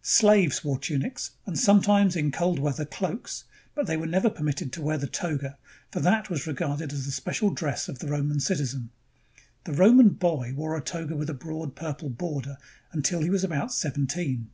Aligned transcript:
Slaves 0.00 0.64
wore 0.64 0.78
tunics 0.78 1.32
and 1.44 1.58
sometimes, 1.60 2.16
in 2.16 2.30
cold 2.32 2.58
weather, 2.58 2.86
cloaks; 2.86 3.44
but 3.74 3.86
they 3.86 3.98
were 3.98 4.06
never 4.06 4.30
permitted 4.30 4.72
to 4.72 4.80
wear 4.80 4.96
the 4.96 5.06
toga, 5.06 5.58
for 5.92 6.00
that 6.00 6.30
was 6.30 6.46
regarded 6.46 6.94
as 6.94 7.04
the 7.04 7.12
special 7.12 7.50
dress 7.50 7.86
of 7.86 7.98
the 7.98 8.06
Roman 8.08 8.40
citizen. 8.40 8.88
The 9.64 9.74
Roman 9.74 10.14
boy 10.14 10.54
wore 10.56 10.78
a 10.78 10.80
toga 10.80 11.14
with 11.14 11.28
a 11.28 11.34
broad 11.34 11.74
purple 11.76 12.08
border 12.08 12.56
until 12.90 13.20
he 13.20 13.28
was 13.28 13.44
about 13.44 13.70
seventeen. 13.70 14.48